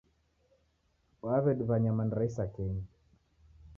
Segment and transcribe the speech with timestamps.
[1.25, 2.83] Wawediwa nyamandu ra isakenyi